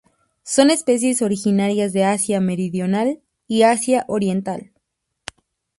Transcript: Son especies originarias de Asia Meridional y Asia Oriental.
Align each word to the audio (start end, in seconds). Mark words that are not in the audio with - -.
Son 0.41 0.71
especies 0.71 1.21
originarias 1.21 1.93
de 1.93 2.05
Asia 2.05 2.41
Meridional 2.41 3.21
y 3.47 3.61
Asia 3.61 4.03
Oriental. 4.07 4.71